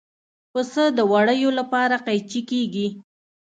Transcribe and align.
پسه 0.53 0.83
د 0.97 0.99
وړیو 1.11 1.49
لپاره 1.59 1.95
قیچي 2.05 2.41
کېږي. 2.51 2.87